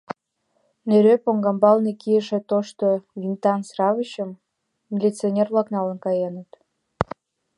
[0.87, 2.87] Нӧреп оҥамбалне кийыше тошто
[3.21, 4.29] винтан сравочым
[4.91, 6.49] милиционер-влак налын каеныт.